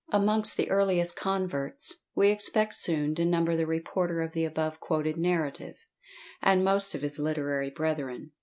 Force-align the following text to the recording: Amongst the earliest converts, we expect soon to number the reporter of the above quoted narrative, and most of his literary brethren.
Amongst 0.11 0.57
the 0.57 0.71
earliest 0.71 1.15
converts, 1.15 1.97
we 2.15 2.29
expect 2.29 2.73
soon 2.73 3.13
to 3.13 3.23
number 3.23 3.55
the 3.55 3.67
reporter 3.67 4.23
of 4.23 4.31
the 4.31 4.45
above 4.45 4.79
quoted 4.79 5.15
narrative, 5.15 5.75
and 6.41 6.63
most 6.65 6.95
of 6.95 7.03
his 7.03 7.19
literary 7.19 7.69
brethren. 7.69 8.31